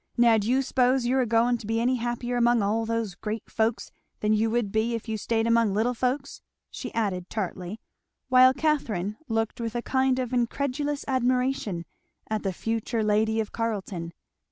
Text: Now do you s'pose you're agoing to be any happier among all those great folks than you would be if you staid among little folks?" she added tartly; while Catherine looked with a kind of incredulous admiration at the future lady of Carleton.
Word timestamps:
Now 0.17 0.39
do 0.39 0.49
you 0.49 0.63
s'pose 0.63 1.05
you're 1.05 1.21
agoing 1.23 1.59
to 1.59 1.67
be 1.67 1.79
any 1.79 1.97
happier 1.97 2.35
among 2.35 2.63
all 2.63 2.87
those 2.87 3.13
great 3.13 3.51
folks 3.51 3.91
than 4.19 4.33
you 4.33 4.49
would 4.49 4.71
be 4.71 4.95
if 4.95 5.07
you 5.07 5.15
staid 5.15 5.45
among 5.45 5.75
little 5.75 5.93
folks?" 5.93 6.41
she 6.71 6.91
added 6.95 7.29
tartly; 7.29 7.79
while 8.27 8.51
Catherine 8.51 9.15
looked 9.27 9.61
with 9.61 9.75
a 9.75 9.83
kind 9.83 10.17
of 10.17 10.33
incredulous 10.33 11.05
admiration 11.07 11.85
at 12.31 12.41
the 12.41 12.51
future 12.51 13.03
lady 13.03 13.39
of 13.39 13.51
Carleton. 13.51 14.11